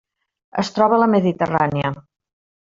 [0.63, 1.95] Es troba a la Mediterrània.